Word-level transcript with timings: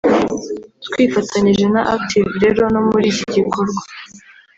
twifatanyije 0.85 1.65
na 1.73 1.81
Active 1.95 2.29
rero 2.43 2.61
no 2.73 2.81
muri 2.89 3.05
iki 3.11 3.25
gikorwa 3.35 3.81